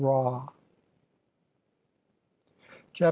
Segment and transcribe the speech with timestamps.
[2.93, 2.95] p.